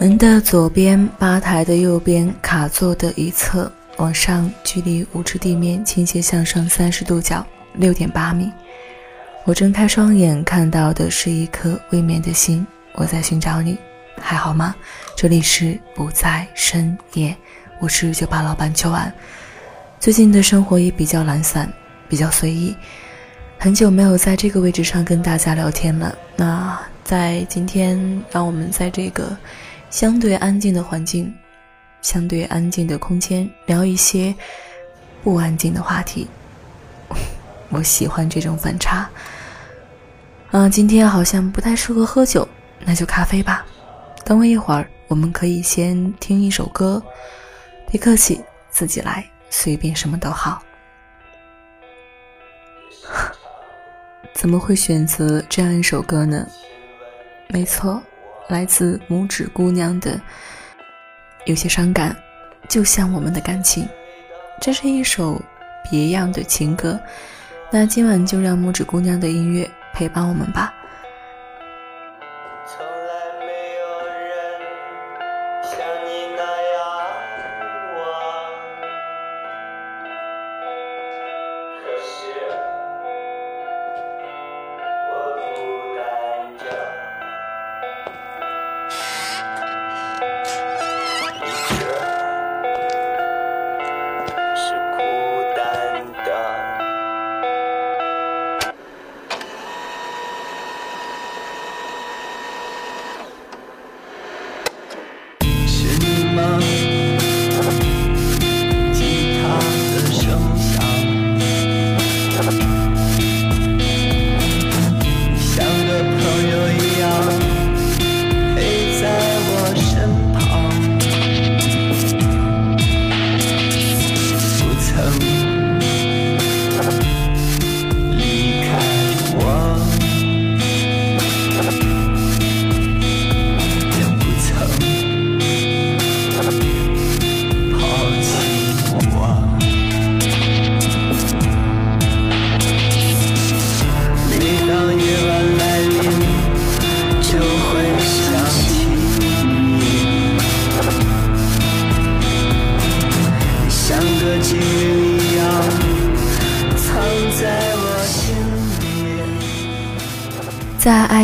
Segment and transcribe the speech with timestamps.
[0.00, 8.50] 门的左边，吧台的右边，卡座的一侧，往上距离舞池地面倾斜向上三十度角，六点八米。
[9.44, 12.66] 我睁开双眼，看到的是一颗未眠的心。
[12.94, 13.76] 我在寻找你，
[14.18, 14.74] 还好吗？
[15.18, 17.36] 这里是不在深夜，
[17.78, 19.12] 我是酒吧老板秋安。
[19.98, 21.70] 最近的生活也比较懒散，
[22.08, 22.74] 比较随意，
[23.58, 26.16] 很久没有在这个位置上跟大家聊天了。
[26.36, 29.36] 那在今天，让我们在这个。
[29.90, 31.34] 相对安静的环境，
[32.00, 34.34] 相对安静的空间，聊一些
[35.22, 36.28] 不安静的话题。
[37.70, 39.10] 我喜欢这种反差。
[40.52, 42.48] 啊，今天好像不太适合喝酒，
[42.84, 43.66] 那就咖啡吧。
[44.24, 47.02] 等我一会儿，我们可以先听一首歌。
[47.90, 50.62] 别客气，自己来，随便什么都好。
[54.34, 56.46] 怎么会选择这样一首歌呢？
[57.48, 58.00] 没错。
[58.50, 60.20] 来自拇指姑娘的
[61.46, 62.14] 有些伤感，
[62.68, 63.88] 就像我们的感情。
[64.60, 65.40] 这是一首
[65.90, 67.00] 别样的情歌，
[67.70, 70.74] 那今晚就让拇指姑娘的音乐陪伴我们吧。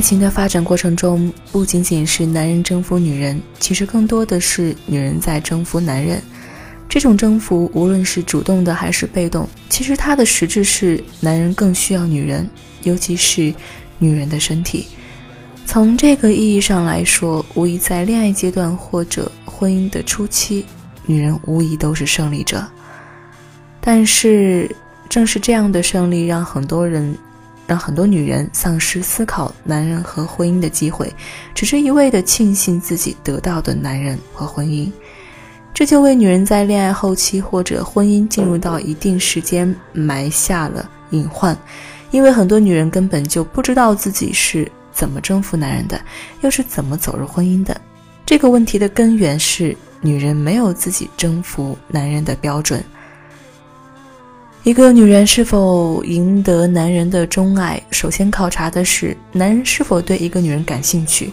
[0.06, 6.22] 情的发展过程中，不仅仅是男人征服女人，其实更多的是女人在征服男人。
[6.88, 12.48] 这种征服，无论是主动的还是被动，其实它的实质是男人更需要女人，
[12.84, 13.52] 尤其是
[13.98, 14.86] 女人的身体。
[15.66, 20.64] 从这个意义上来说，无疑在恋爱阶段或者婚姻的初期，
[21.04, 22.64] 女人无疑都是胜利者。
[23.80, 24.70] 但是，
[25.08, 27.12] 正是这样的胜利，让很多人。
[27.66, 31.12] 让很多女人丧失思考男人和婚姻的机会，
[31.54, 34.90] 只是一味的庆幸自己得到的男人和婚姻，
[35.74, 41.56] 这就为女人在恋爱后期或者婚姻进入到一定时间埋下了隐患。
[42.12, 46.00] 因为很多女人根本就不知道自己是怎么征服男人的，
[46.40, 47.78] 又是怎么走入婚姻的。
[48.24, 52.82] 这个问题的根源是女人没有自己征服男人的标准。
[54.66, 61.32] 一个女人是否赢得男人的钟爱，首先考察的是男人是否对一个女人感兴趣。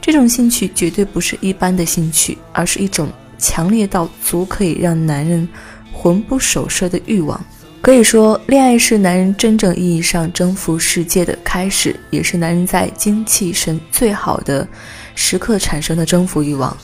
[0.00, 5.48] 这种兴趣绝对不是一般的兴趣，而是一种强烈到足可以让男人
[5.92, 7.40] 魂不守舍的欲望。
[7.80, 14.66] 可以说，恋爱是男人真正意义上征服世界的开始，也是男人在精气神最好的
[15.14, 16.76] 时刻产生的征服欲望。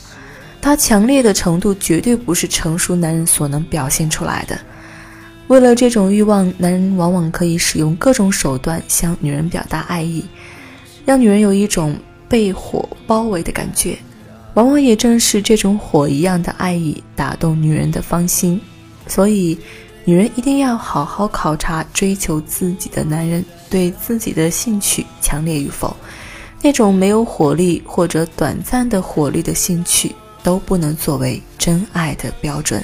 [0.63, 4.57] 它强烈的程度绝对不是成熟男人所能表现出来的。
[5.51, 10.25] 为了这种欲望，男人往往可以使用各种手段向女人表达爱意，
[11.05, 11.99] 让女人有一种
[12.29, 13.99] 被火包围的感觉。
[14.55, 18.61] 往往也正是这种火一样的爱意打动女人的芳心。
[19.09, 19.59] 所以，
[20.05, 25.97] 女人一定要好好考察追求自己的男人对自己的兴趣强烈与否。
[26.63, 30.15] 那种没有火力或者短暂的火力的兴趣，
[30.45, 32.81] 都不能作为真爱的标准。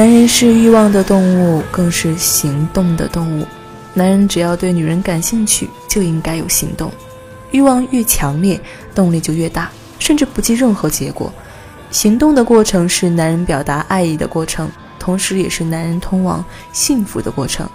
[0.00, 3.46] 男人是欲望的动物，更是行动的动物。
[3.92, 6.90] 男人只要对女人感兴趣，就应该有行动。
[7.50, 8.58] 欲望越强烈，
[8.94, 11.30] 动力就越大，甚至不计任何结果。
[11.90, 16.42] 行动的过程是男人表达爱意的过程，同时也是男人通往
[16.72, 17.68] 幸福的过程。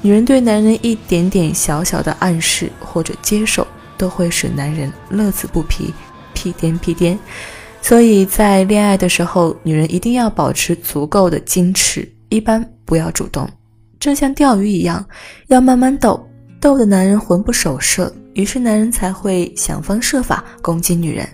[0.00, 3.66] 女人对男人一点点小小的暗示或者接受，
[3.98, 5.92] 都会使男人乐此不疲，
[6.34, 7.18] 屁颠屁颠。
[7.84, 13.46] 所以在恋爱的时候，女人一定要保持足够的矜持，一般不要主动，
[14.00, 15.04] 正像钓鱼一样，
[15.48, 16.18] 要慢慢逗，
[16.58, 21.28] 逗得男人魂不守舍，于是男人才会想方设法攻击女人。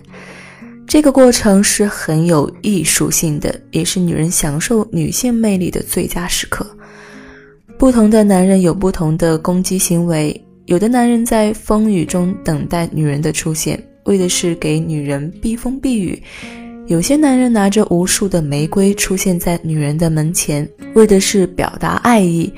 [0.85, 6.67] 这个过程是很有艺术性的，也是女人享受女性魅力的最佳时刻。
[7.77, 13.81] 不同的男人有不同的攻击行为，有的男人在风雨中等待女人的出现。
[14.03, 16.21] 为的是给女人避风避雨，
[16.87, 22.51] 有些男人拿着无数的玫瑰出现在女人的门前，为的是表达爱意；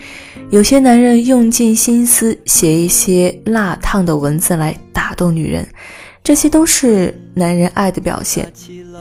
[0.50, 5.68] 有些男人用尽心思写一些辣烫的文字来打动女人，
[6.24, 8.52] 这些都是男人爱的表现。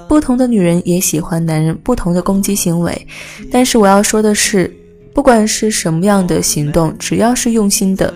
[0.08, 3.06] 不同的女人也喜欢男人不同的攻击行为，
[3.50, 4.70] 但是我要说的是，
[5.14, 8.12] 不管是什么样的行动，只要是用心的、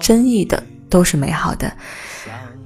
[0.00, 1.70] 真意的，都是美好的。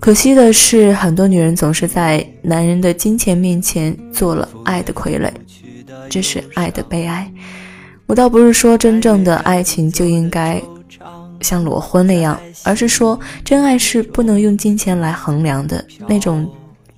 [0.03, 5.31] 可惜的是，很多女人总是在男人的金钱面前做了爱的傀儡，
[6.11, 7.33] 这是爱的悲哀。
[8.07, 10.61] 我倒不是说真正的爱情就应该
[11.41, 15.87] 像裸婚那样，而是说真爱是不能用金钱来衡量的。
[16.09, 16.51] 那种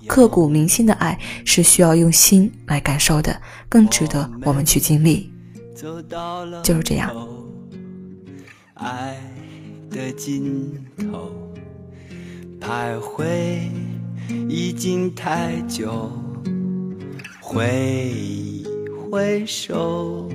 [0.07, 1.15] 刻骨铭心的爱
[1.45, 5.31] 是需要用心来感受的，更值得我们去经历。
[5.75, 7.11] 就是这样。
[8.73, 9.15] 爱
[9.91, 11.54] 的尽头。
[12.65, 13.69] 徘徊
[14.49, 16.11] 已经太久，
[17.39, 18.65] 挥一
[19.11, 20.27] 挥手，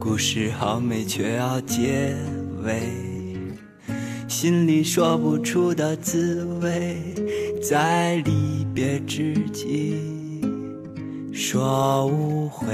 [0.00, 2.12] 故事好美却要结
[2.64, 2.82] 尾，
[4.26, 6.96] 心里说不出的滋味，
[7.62, 9.94] 在离别之际
[11.32, 12.66] 说无悔。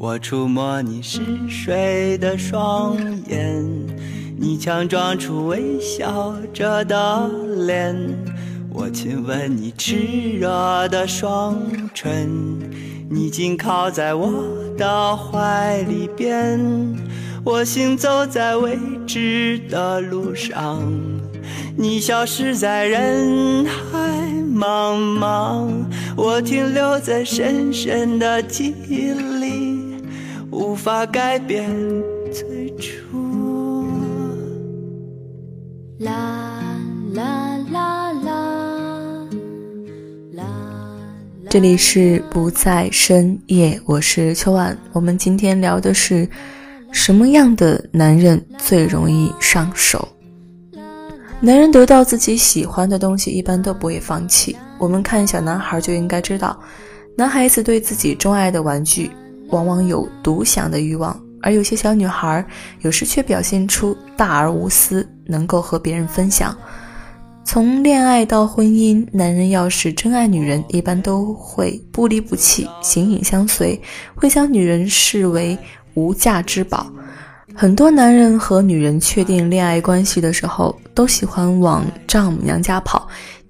[0.00, 2.96] 我触摸你嗜睡的双
[3.28, 3.64] 眼。
[4.44, 7.30] 你强装出微笑着的
[7.64, 7.96] 脸，
[8.74, 11.56] 我亲吻你炽热的双
[11.94, 12.28] 唇，
[13.08, 14.32] 你紧靠在我
[14.76, 16.60] 的怀里边，
[17.44, 20.82] 我行走在未知的路上，
[21.76, 23.98] 你消失在人海
[24.52, 25.70] 茫茫，
[26.16, 30.02] 我停留在深深的记忆里，
[30.50, 31.72] 无法改变。
[36.02, 36.12] 啦
[37.14, 39.28] 啦啦啦
[40.32, 40.44] 啦
[41.48, 44.76] 这里是不在深夜，我是秋晚。
[44.92, 46.28] 我们今天聊的是
[46.90, 50.08] 什么样的男人最容易上手？
[51.40, 54.56] 男人得到自己喜欢的东西，一般都不会放弃。
[54.78, 56.58] 我们看小男孩就应该知道，
[57.16, 59.08] 男孩子对自己钟爱的玩具，
[59.50, 61.16] 往往有独享的欲望。
[61.42, 62.44] 而有些小女孩
[62.80, 66.56] 有时却表现出大而无私，能够和别人分享。
[67.44, 73.78] 从恋爱到婚姻，男人要是真爱女人，一般都会不离不弃，形影相随，
[74.14, 75.58] 会将女人视为
[75.94, 76.86] 无价之宝。
[77.54, 83.08] 很多男人和女人确定恋爱关系的时候，都喜欢往丈母娘家跑。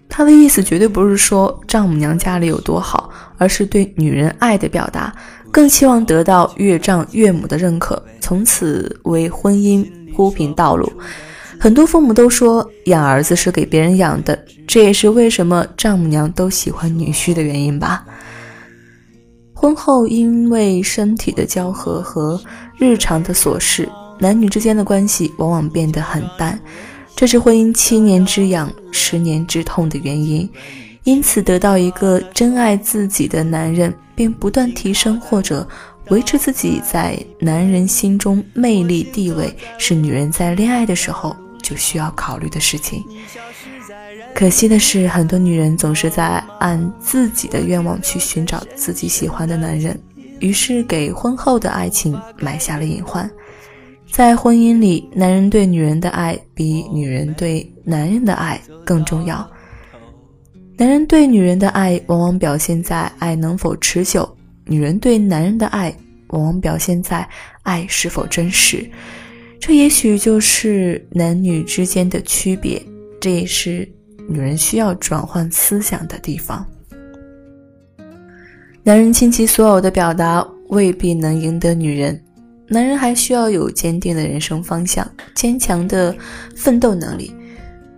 [0.09, 5.15] 他的意思绝对不是说丈母娘家里有多好，而是对女人爱的表达，
[5.52, 10.90] 更期望得到岳丈岳母的认可，从此为婚姻铺平道路。
[11.61, 18.04] 很多父母都说养儿子是给别人养的，这也是为什么丈母娘都喜欢女婿的原因吧。
[19.52, 22.40] 婚后因为身体的交合和
[22.78, 26.59] 日常的琐事，男女之间的关系往往变得很淡，
[27.14, 30.50] 这是婚姻七年之痒、十年之痛的原因。
[31.04, 35.66] 因此，得到一个真爱自己的男人，并不断提升或者。
[36.09, 43.02] 维持自己在男人心中魅力地位，是女人在恋爱的时候就需要考虑的事情。
[44.35, 49.99] 可惜的是，很多女人总是在按自己的愿望去寻找自己喜欢的男人，
[50.40, 53.30] 于是给婚后的爱情埋下了隐患。
[54.11, 59.49] 在婚姻里，男人对女人的爱比女人对男人的爱更重要。
[60.83, 64.29] 男人对女人的爱往往表现在爱能否持久。
[64.65, 65.97] 女人对男人的爱，
[66.31, 67.25] 往往表现在
[67.62, 68.85] 爱是否真实，
[69.61, 72.85] 这也许就是男女之间的区别，
[73.21, 73.89] 这也是
[74.29, 76.67] 女人需要转换思想的地方。
[78.83, 82.21] 男人倾其所有的表达未必能赢得女人，
[82.67, 86.12] 男人还需要有坚定的人生方向，坚强的
[86.57, 87.33] 奋斗能力。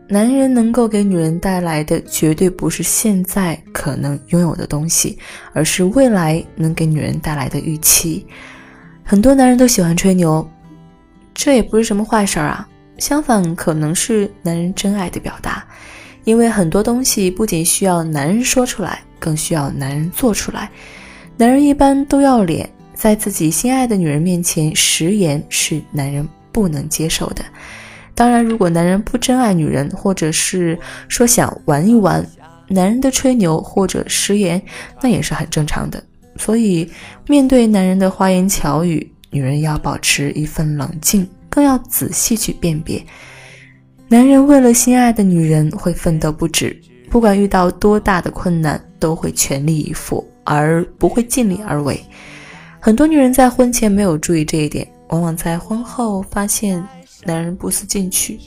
[0.06, 5.18] 男人能够给女人带来的，绝对不是现在可能拥有的东西，
[5.52, 8.26] 而是未来能给女人带来的预期。
[9.02, 10.46] 很多男人都喜欢吹牛，
[11.34, 12.68] 这也不是什么坏事儿啊。
[12.98, 15.64] 相反，可能是男人真爱的表达。
[16.24, 20.70] 因为很多东西不仅需要男人说出来，更需要男人做出来。
[21.36, 27.44] 男人一般都要脸，在自己心爱的女人面前，食言是男人不能接受的。
[28.14, 30.78] 当然，如果男人不真爱女人，或者是
[31.08, 32.24] 说想玩一玩，
[32.68, 34.62] 男人的吹牛或者食言，
[35.02, 36.02] 那也是很正常的。
[36.36, 36.88] 所以，
[37.26, 43.04] 面对男人的花言巧语，女人要保持一份冷静，更要仔细去辨别。
[44.06, 46.76] 男人为了心爱的女人会奋斗不止，
[47.10, 52.00] 不管遇到多大的困难，都会全力以赴，而不会尽力而为。
[52.78, 56.80] 很多女人在婚前没有注意这一点，往往在婚后发现。
[57.24, 58.38] 男人不思进取，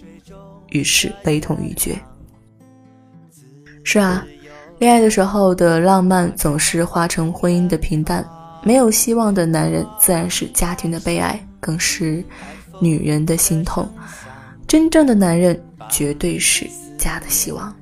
[0.70, 2.00] 于是悲痛欲绝。
[3.84, 4.26] 是啊，
[4.80, 8.26] 恋爱的时候的浪漫总是化成婚姻的平淡。
[8.64, 12.24] 没有希望的男人，自然是家庭的悲哀，更是
[12.82, 13.90] 女人的心痛。
[14.68, 15.58] 真正的男人，
[15.90, 16.68] 绝对是
[16.98, 17.74] 家的希望。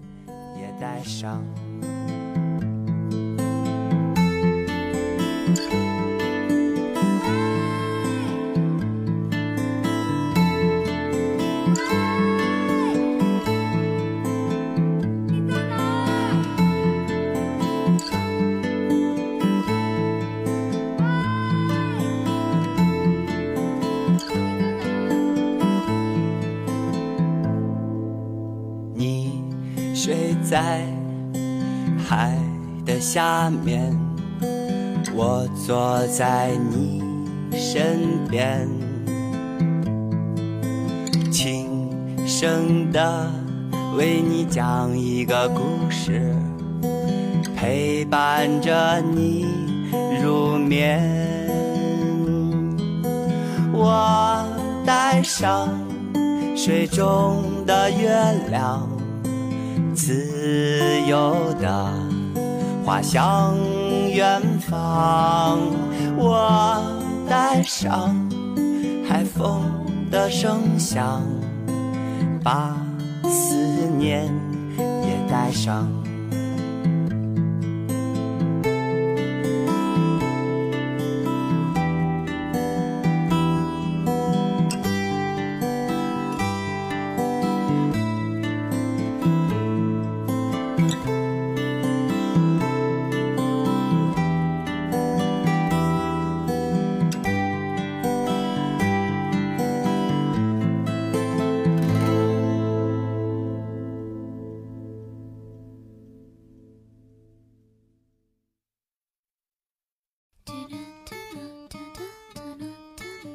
[30.48, 30.86] 在
[32.08, 32.38] 海
[32.86, 33.98] 的下面，
[35.16, 37.04] 我坐在你
[37.52, 38.00] 身
[38.30, 38.68] 边，
[41.32, 41.90] 轻
[42.28, 43.32] 声的
[43.98, 46.36] 为你讲一个故事，
[47.56, 49.48] 陪伴着你
[50.22, 51.02] 入眠。
[53.74, 54.46] 我
[54.86, 55.68] 带上
[56.56, 58.08] 水中的月
[58.52, 58.95] 亮。
[59.94, 61.92] 自由的
[62.86, 63.56] 滑向
[64.14, 65.60] 远方，
[66.18, 66.82] 我
[67.30, 68.16] 带上
[69.08, 69.62] 海风
[70.12, 71.22] 的声响，
[72.44, 72.76] 把
[73.24, 73.56] 思
[73.98, 74.26] 念
[74.78, 76.05] 也带上。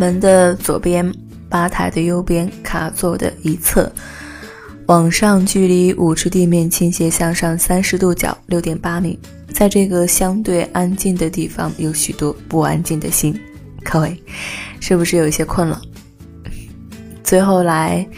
[0.00, 1.12] 门的左边，
[1.50, 3.92] 吧台的右边，卡座的一侧，
[4.86, 9.18] 往上距离舞池地面倾斜向上三十度角，六点八米。
[9.52, 13.38] 在这个相对安静的地方，有许多不安静的心。
[13.84, 14.16] 各位，
[14.80, 15.78] 是不是有些困了？
[17.22, 18.08] 最后来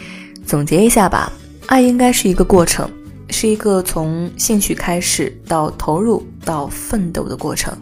[0.45, 1.33] 总结一下吧。
[1.65, 2.89] 爱应该是一个过程，
[3.29, 7.77] 是一个从兴趣开始到投入到奋斗的过程，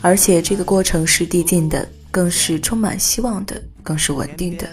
[0.00, 1.84] 而且这个过程是递进的。
[2.12, 4.68] 更是充满希望的，更是稳定的。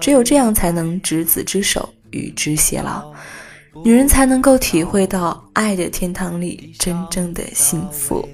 [0.00, 3.12] 只有这样，才能执子之手，与之偕老，
[3.84, 8.26] 女人才能够体会到爱的天堂里真正的幸福。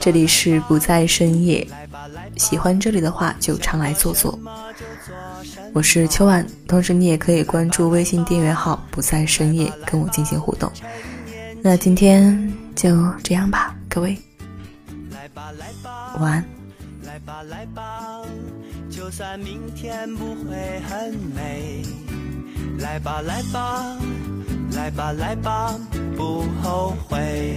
[0.00, 1.66] 这里是不在深夜，
[2.36, 4.38] 喜欢这里的话就常来坐坐。
[5.72, 10.70] 我是秋晚，同时你也可以关注微信订阅号“不在深夜”，跟我进行互动。
[11.62, 14.16] 那今天就这样吧，各位。
[16.18, 16.44] 晚安。
[17.04, 18.22] 来吧来吧，
[18.90, 21.82] 就算明天不会很美。
[22.78, 23.96] 来吧来吧，
[24.72, 25.74] 来吧来吧，
[26.16, 27.56] 不后悔。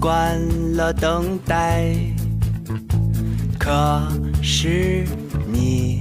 [0.00, 0.40] 惯
[0.76, 1.94] 了等待，
[3.58, 4.00] 可
[4.40, 5.04] 是
[5.46, 6.00] 你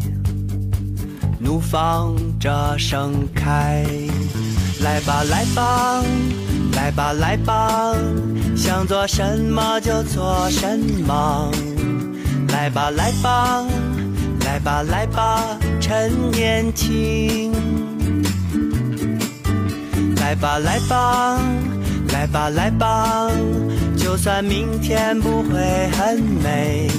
[1.37, 3.85] 怒放着盛开。
[4.81, 6.01] 来吧来吧，
[6.73, 7.93] 来吧来吧，
[8.55, 11.51] 想做什么就做什么。
[12.53, 13.65] 来吧来吧，
[14.45, 15.43] 来吧来吧，
[15.81, 17.51] 趁年轻。
[20.15, 21.37] 来吧来吧，
[22.13, 23.29] 来吧来吧。
[24.09, 26.89] 就算明天不会很美，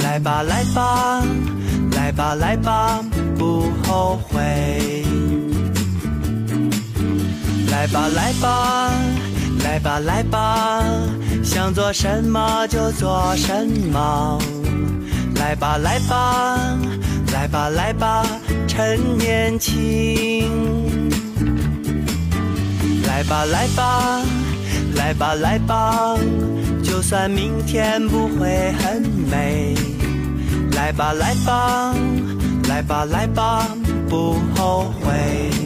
[0.00, 1.22] 来吧来吧，
[1.94, 3.04] 来吧来吧，
[3.38, 5.04] 不后悔。
[7.70, 8.90] 来吧来吧，
[9.64, 10.82] 来吧来吧，
[11.44, 13.52] 想做什么就做什
[13.92, 14.38] 么。
[15.36, 16.58] 来吧来吧，
[17.34, 18.26] 来吧来吧，
[18.66, 20.50] 趁年轻。
[23.06, 24.22] 来吧来吧。
[25.04, 26.16] 来吧来吧，
[26.82, 29.74] 就算明天不会很美。
[30.74, 31.94] 来吧来吧，
[32.70, 33.68] 来吧来吧，
[34.08, 35.63] 不后悔。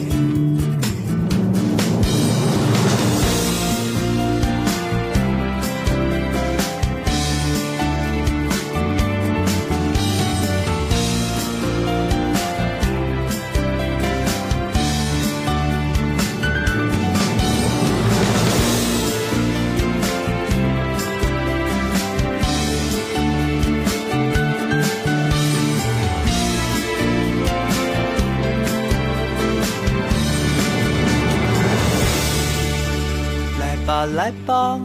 [34.19, 34.77] 来吧，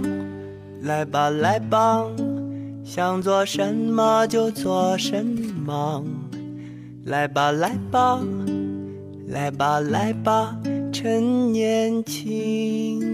[0.83, 2.07] 来吧，来吧，
[2.85, 6.05] 想做什么就做什么。
[7.07, 8.21] 来吧，来吧，
[9.27, 10.57] 来吧，来吧，
[10.93, 13.14] 趁年轻。